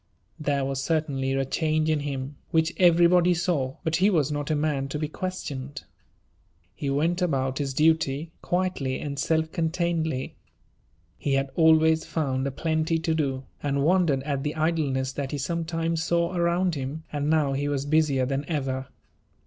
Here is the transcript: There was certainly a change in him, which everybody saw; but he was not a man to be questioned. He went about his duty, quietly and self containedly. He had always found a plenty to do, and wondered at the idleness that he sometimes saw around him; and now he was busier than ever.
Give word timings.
There 0.39 0.65
was 0.65 0.81
certainly 0.81 1.33
a 1.33 1.45
change 1.45 1.87
in 1.87 1.99
him, 1.99 2.37
which 2.49 2.73
everybody 2.77 3.35
saw; 3.35 3.75
but 3.83 3.97
he 3.97 4.09
was 4.09 4.31
not 4.31 4.49
a 4.49 4.55
man 4.55 4.87
to 4.87 4.97
be 4.97 5.07
questioned. 5.07 5.83
He 6.73 6.89
went 6.89 7.21
about 7.21 7.59
his 7.59 7.75
duty, 7.75 8.31
quietly 8.41 8.99
and 8.99 9.19
self 9.19 9.51
containedly. 9.51 10.37
He 11.19 11.35
had 11.35 11.51
always 11.53 12.03
found 12.03 12.47
a 12.47 12.51
plenty 12.51 12.97
to 12.97 13.13
do, 13.13 13.43
and 13.61 13.83
wondered 13.83 14.23
at 14.23 14.41
the 14.41 14.55
idleness 14.55 15.11
that 15.11 15.29
he 15.29 15.37
sometimes 15.37 16.03
saw 16.03 16.33
around 16.33 16.73
him; 16.73 17.03
and 17.13 17.29
now 17.29 17.53
he 17.53 17.67
was 17.67 17.85
busier 17.85 18.25
than 18.25 18.43
ever. 18.49 18.87